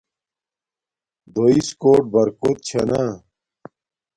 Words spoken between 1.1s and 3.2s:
دݸئس کݸٹ بَرکݸت چھݳ نݳ.